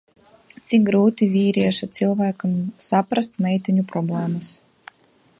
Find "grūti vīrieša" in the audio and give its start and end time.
0.85-1.87